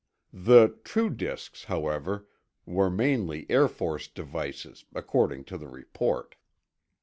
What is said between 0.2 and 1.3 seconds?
The "true